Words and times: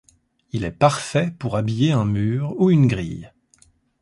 Il 0.51 0.63
est 0.63 0.71
parfait 0.71 1.29
pour 1.37 1.57
habiller 1.57 1.91
un 1.91 2.05
mur 2.05 2.55
ou 2.59 2.71
une 2.71 2.87
grille. 2.87 3.31